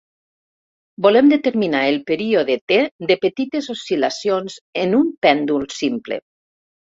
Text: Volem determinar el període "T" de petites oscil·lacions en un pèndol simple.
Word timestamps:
Volem 1.05 1.27
determinar 1.33 1.81
el 1.89 1.97
període 2.07 2.55
"T" 2.71 2.79
de 3.11 3.17
petites 3.27 3.69
oscil·lacions 3.75 4.57
en 4.87 4.97
un 5.03 5.13
pèndol 5.29 5.69
simple. 5.83 6.21